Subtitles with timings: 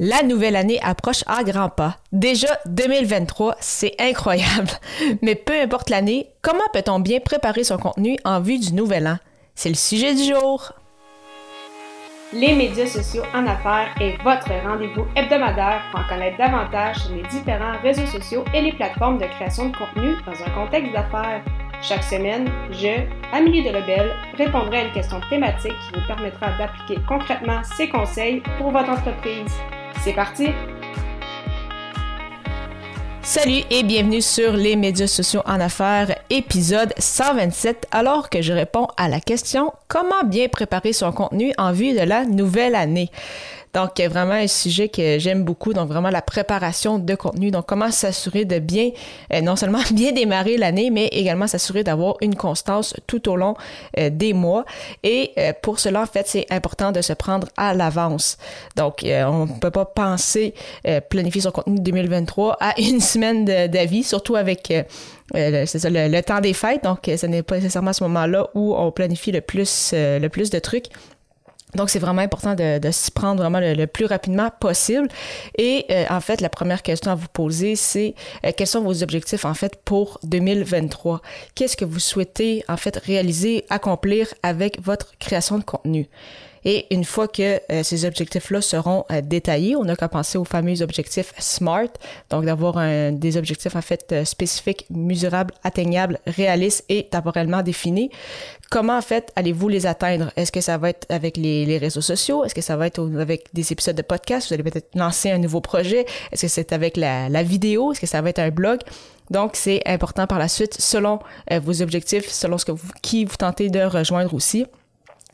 [0.00, 1.96] La nouvelle année approche à grands pas.
[2.12, 4.70] Déjà 2023, c'est incroyable.
[5.22, 9.16] Mais peu importe l'année, comment peut-on bien préparer son contenu en vue du nouvel an?
[9.56, 10.72] C'est le sujet du jour.
[12.32, 17.22] Les médias sociaux en affaires est votre rendez-vous hebdomadaire pour en connaître davantage sur les
[17.22, 21.42] différents réseaux sociaux et les plateformes de création de contenu dans un contexte d'affaires.
[21.82, 23.02] Chaque semaine, je,
[23.32, 28.42] Amélie de Rebelle, répondrai à une question thématique qui vous permettra d'appliquer concrètement ces conseils
[28.58, 29.58] pour votre entreprise.
[30.00, 30.48] C'est parti!
[33.28, 38.88] Salut et bienvenue sur les médias sociaux en affaires, épisode 127, alors que je réponds
[38.96, 43.10] à la question comment bien préparer son contenu en vue de la nouvelle année?
[43.74, 47.50] Donc, vraiment un sujet que j'aime beaucoup, donc vraiment la préparation de contenu.
[47.50, 48.90] Donc, comment s'assurer de bien,
[49.32, 53.54] euh, non seulement bien démarrer l'année, mais également s'assurer d'avoir une constance tout au long
[53.98, 54.64] euh, des mois.
[55.02, 58.38] Et euh, pour cela, en fait, c'est important de se prendre à l'avance.
[58.76, 60.54] Donc, on ne peut pas penser
[61.10, 64.72] planifier son contenu 2023 à une semaine d'avis, surtout avec...
[65.34, 68.74] c'est ça, le, temps des fêtes, donc ce n'est pas nécessairement à ce moment-là où
[68.74, 70.88] on planifie le plus, le plus de trucs.
[71.74, 75.08] Donc, c'est vraiment important de, s'y prendre vraiment le, plus rapidement possible.
[75.56, 79.02] Et euh, en fait, la première question à vous poser, c'est euh, quels sont vos
[79.02, 81.20] objectifs en fait pour 2023?
[81.54, 86.08] Qu'est-ce que vous souhaitez en fait réaliser, accomplir avec votre création de contenu?
[86.64, 90.44] Et une fois que euh, ces objectifs-là seront euh, détaillés, on n'a qu'à penser aux
[90.44, 91.88] fameux objectifs SMART,
[92.30, 92.78] donc d'avoir
[93.12, 98.10] des objectifs en fait euh, spécifiques, mesurables, atteignables, réalistes et temporellement définis.
[98.70, 100.30] Comment en fait allez-vous les atteindre?
[100.36, 102.44] Est-ce que ça va être avec les, réseaux sociaux?
[102.44, 104.48] Est-ce que ça va être avec des épisodes de podcast?
[104.48, 106.06] Vous allez peut-être lancer un nouveau projet?
[106.32, 107.92] Est-ce que c'est avec la, la vidéo?
[107.92, 108.80] Est-ce que ça va être un blog?
[109.30, 111.18] Donc, c'est important par la suite, selon
[111.50, 114.64] vos objectifs, selon ce que vous, qui vous tentez de rejoindre aussi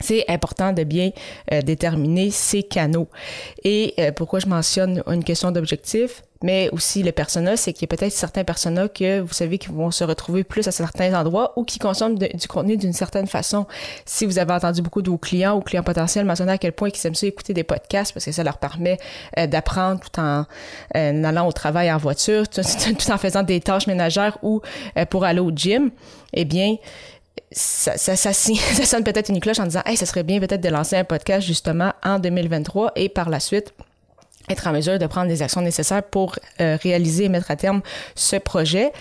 [0.00, 1.10] c'est important de bien
[1.52, 3.08] euh, déterminer ces canaux.
[3.64, 7.92] Et euh, pourquoi je mentionne une question d'objectif, mais aussi le persona, c'est qu'il y
[7.92, 11.52] a peut-être certains personas que vous savez qui vont se retrouver plus à certains endroits
[11.56, 13.66] ou qui consomment du contenu d'une certaine façon.
[14.06, 16.88] Si vous avez entendu beaucoup de vos clients ou clients potentiels mentionner à quel point
[16.88, 18.96] ils aiment ça écouter des podcasts parce que ça leur permet
[19.38, 20.46] euh, d'apprendre tout en
[20.94, 24.62] allant au travail en voiture, tout, en faisant des tâches ménagères ou
[25.10, 25.90] pour aller au gym,
[26.32, 26.76] eh bien,
[27.52, 30.68] ça, ça, ça, sonne peut-être une cloche en disant Hey, ça serait bien peut-être de
[30.68, 33.72] lancer un podcast justement en 2023 et par la suite
[34.48, 37.82] être en mesure de prendre les actions nécessaires pour euh, réaliser et mettre à terme
[38.14, 38.92] ce projet.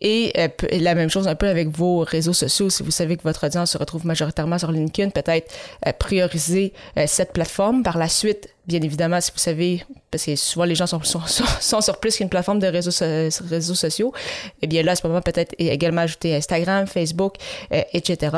[0.00, 2.68] Et euh, la même chose un peu avec vos réseaux sociaux.
[2.68, 5.52] Si vous savez que votre audience se retrouve majoritairement sur LinkedIn, peut-être
[5.86, 7.82] euh, prioriser euh, cette plateforme.
[7.82, 11.20] Par la suite, bien évidemment, si vous savez, parce que souvent les gens sont, sont,
[11.60, 12.92] sont sur plus qu'une plateforme de réseaux,
[13.48, 14.12] réseaux sociaux,
[14.62, 17.36] eh bien là, à ce moment, peut-être également ajouter Instagram, Facebook,
[17.70, 18.36] etc.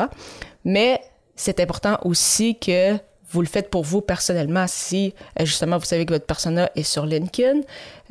[0.63, 1.01] Mais
[1.35, 2.97] c'est important aussi que
[3.29, 4.65] vous le faites pour vous personnellement.
[4.67, 7.61] Si euh, justement vous savez que votre persona est sur LinkedIn,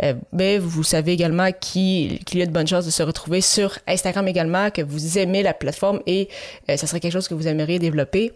[0.03, 3.79] euh, mais vous savez également qu'il y a de bonnes chances de se retrouver sur
[3.87, 6.29] Instagram également, que vous aimez la plateforme et
[6.69, 8.33] euh, ça serait quelque chose que vous aimeriez développer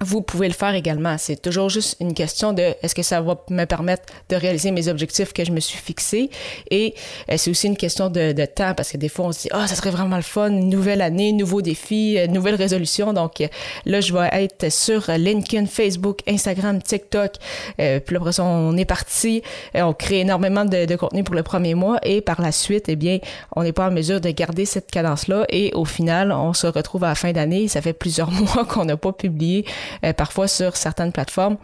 [0.00, 1.16] vous pouvez le faire également.
[1.18, 4.88] C'est toujours juste une question de est-ce que ça va me permettre de réaliser mes
[4.88, 6.30] objectifs que je me suis fixés?
[6.70, 6.94] Et
[7.30, 9.62] euh, c'est aussi une question de, temps parce que des fois on se dit ah
[9.64, 13.12] oh, ça serait vraiment le fun, nouvelle année, nouveau défi, euh, nouvelle résolution.
[13.12, 13.48] Donc euh,
[13.86, 17.32] là je vais être sur LinkedIn, Facebook, Instagram, TikTok.
[17.80, 19.42] Euh, puis après on est parti,
[19.74, 22.96] on crée énormément de, de, contenu pour le premier mois et par la suite eh
[22.96, 23.18] bien
[23.54, 26.66] on n'est pas en mesure de garder cette cadence là et au final on se
[26.66, 27.68] retrouve à la fin d'année.
[27.68, 29.64] Ça fait plusieurs mois qu'on n'a pas publié
[30.04, 31.56] euh, parfois sur certaines plateformes.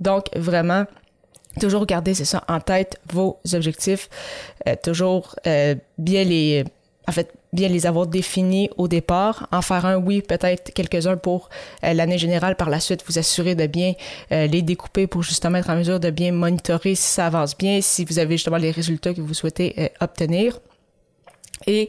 [0.00, 0.84] Donc, vraiment,
[1.60, 4.08] toujours garder, c'est ça, en tête vos objectifs,
[4.66, 6.64] euh, toujours euh, bien les,
[7.08, 11.48] en fait, bien les avoir définis au départ, en faire un, oui, peut-être quelques-uns pour
[11.82, 13.94] l'année générale, par la suite, vous assurer de bien
[14.30, 18.04] les découper pour justement être en mesure de bien monitorer si ça avance bien, si
[18.04, 20.58] vous avez justement les résultats que vous souhaitez obtenir.
[21.66, 21.88] Et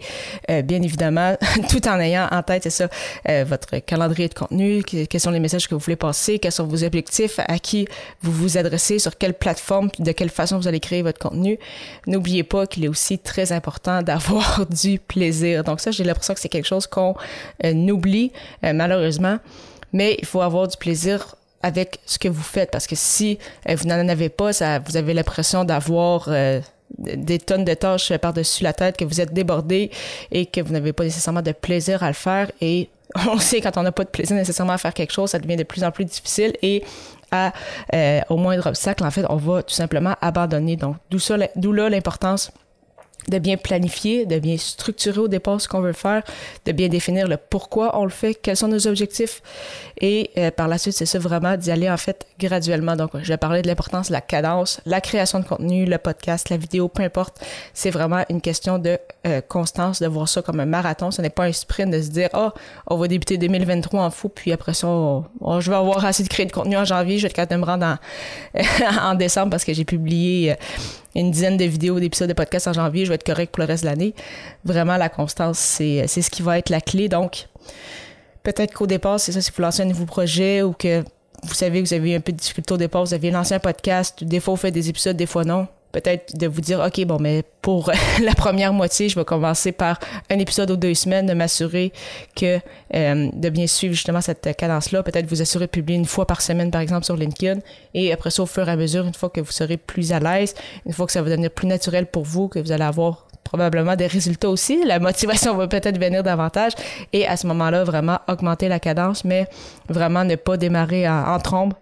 [0.49, 1.37] euh, bien évidemment,
[1.69, 2.89] tout en ayant en tête, c'est ça,
[3.29, 6.65] euh, votre calendrier de contenu, quels sont les messages que vous voulez passer, quels sont
[6.65, 7.87] vos objectifs, à qui
[8.21, 11.59] vous vous adressez, sur quelle plateforme, de quelle façon vous allez créer votre contenu.
[12.07, 15.63] N'oubliez pas qu'il est aussi très important d'avoir du plaisir.
[15.63, 17.15] Donc ça, j'ai l'impression que c'est quelque chose qu'on
[17.63, 18.31] euh, oublie
[18.63, 19.37] malheureusement,
[19.93, 23.37] mais il faut avoir du plaisir avec ce que vous faites parce que si
[23.67, 26.29] vous n'en avez pas, ça, vous avez l'impression d'avoir
[26.97, 29.91] des tonnes de tâches par-dessus la tête, que vous êtes débordé
[30.31, 32.51] et que vous n'avez pas nécessairement de plaisir à le faire.
[32.61, 32.89] Et
[33.29, 35.57] on sait quand on n'a pas de plaisir nécessairement à faire quelque chose, ça devient
[35.57, 36.83] de plus en plus difficile et
[37.31, 37.51] à,
[37.93, 40.77] euh, au moindre obstacle, en fait, on va tout simplement abandonner.
[40.77, 42.51] Donc, d'où là l'importance
[43.29, 46.23] de bien planifier, de bien structurer au départ ce qu'on veut faire,
[46.65, 49.41] de bien définir le pourquoi on le fait, quels sont nos objectifs.
[49.99, 52.95] Et euh, par la suite, c'est ça vraiment d'y aller en fait graduellement.
[52.95, 56.49] Donc, je vais parler de l'importance de la cadence, la création de contenu, le podcast,
[56.49, 57.39] la vidéo, peu importe.
[57.73, 61.11] C'est vraiment une question de euh, constance, de voir ça comme un marathon.
[61.11, 62.49] Ce n'est pas un sprint de se dire, oh,
[62.87, 66.45] on va débuter 2023 en fou, puis après ça, je vais avoir assez de créer
[66.45, 69.65] de contenu en janvier, je vais être capable de me rendre en, en décembre parce
[69.65, 70.55] que j'ai publié euh,
[71.15, 73.67] une dizaine de vidéos, d'épisodes de podcast en janvier, je vais être correct pour le
[73.67, 74.13] reste de l'année.
[74.65, 77.09] Vraiment, la constance, c'est, ce qui va être la clé.
[77.09, 77.47] Donc,
[78.43, 81.03] peut-être qu'au départ, c'est ça, si vous lancez un nouveau projet ou que
[81.43, 83.59] vous savez que vous avez un peu de difficulté au départ, vous avez lancé un
[83.59, 85.67] podcast, des fois vous faites des épisodes, des fois non
[86.01, 87.91] peut-être de vous dire, OK, bon, mais pour
[88.23, 89.99] la première moitié, je vais commencer par
[90.29, 91.91] un épisode ou deux semaines, de m'assurer
[92.35, 92.59] que,
[92.93, 96.41] euh, de bien suivre justement cette cadence-là, peut-être vous assurer de publier une fois par
[96.41, 97.59] semaine, par exemple, sur LinkedIn,
[97.93, 100.19] et après ça, au fur et à mesure, une fois que vous serez plus à
[100.19, 100.53] l'aise,
[100.85, 103.95] une fois que ça va devenir plus naturel pour vous, que vous allez avoir probablement
[103.95, 106.73] des résultats aussi, la motivation va peut-être venir davantage,
[107.11, 109.47] et à ce moment-là, vraiment augmenter la cadence, mais
[109.89, 111.73] vraiment ne pas démarrer en, en trombe,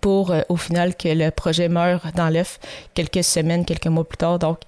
[0.00, 2.58] pour euh, au final que le projet meure dans l'œuf
[2.94, 4.38] quelques semaines, quelques mois plus tard.
[4.38, 4.60] Donc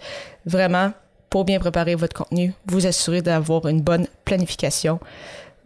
[0.46, 0.92] vraiment,
[1.30, 5.00] pour bien préparer votre contenu, vous assurer d'avoir une bonne planification,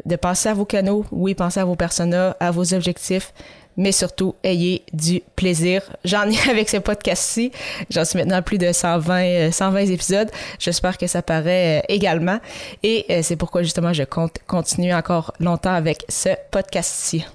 [0.04, 3.32] de penser à vos canaux, oui, pensez à vos personas, à vos objectifs,
[3.76, 5.82] mais surtout, ayez du plaisir.
[6.04, 7.52] J'en ai avec ce podcast-ci.
[7.90, 10.30] J'en suis maintenant à plus de 120, 120 euh, épisodes.
[10.58, 12.38] J'espère que ça paraît euh, également.
[12.82, 17.26] Et c'est pourquoi justement je compte continuer encore longtemps avec ce podcast-ci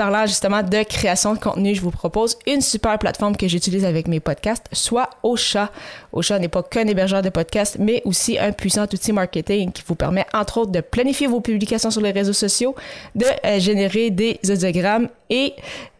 [0.00, 4.08] parlant justement de création de contenu, je vous propose une super plateforme que j'utilise avec
[4.08, 5.70] mes podcasts, soit Ocha.
[6.14, 9.96] Ocha n'est pas qu'un hébergeur de podcasts, mais aussi un puissant outil marketing qui vous
[9.96, 12.74] permet entre autres de planifier vos publications sur les réseaux sociaux,
[13.14, 15.52] de euh, générer des audiogrammes et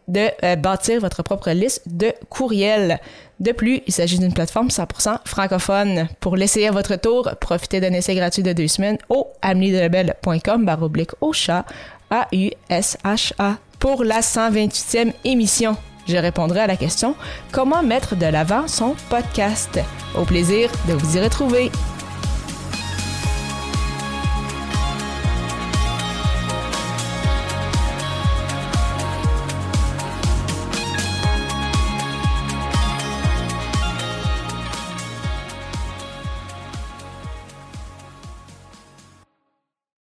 [0.07, 2.99] de euh, bâtir votre propre liste de courriels.
[3.39, 6.07] De plus, il s'agit d'une plateforme 100% francophone.
[6.19, 11.11] Pour l'essayer à votre tour, profitez d'un essai gratuit de deux semaines au ameliedelabel.com baroblique
[11.21, 11.65] au chat
[12.09, 15.75] A-U-S-H-A pour la 128e émission.
[16.07, 17.15] Je répondrai à la question
[17.51, 19.79] Comment mettre de l'avant son podcast?
[20.15, 21.71] Au plaisir de vous y retrouver.